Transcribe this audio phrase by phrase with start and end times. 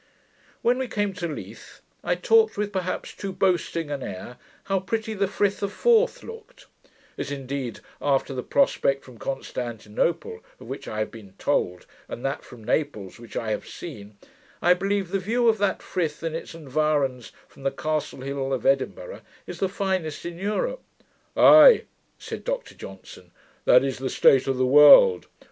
[0.63, 5.13] When we came to Leith, I talked with perhaps too boasting an air, how pretty
[5.13, 6.65] the Frith of Forth looked;
[7.19, 12.43] as indeed, after the prospect from Constantinople, of which I have been told, and that
[12.43, 14.17] from Naples, which I have seen,
[14.59, 18.65] I believe the view of that Frith and its environs, from the Castle Hill of
[18.65, 20.81] Edinburgh, is the finest prospect in Europe.
[21.37, 21.83] 'Ay,'
[22.17, 23.29] said Dr Johnson,
[23.65, 25.27] 'that is the state of the world.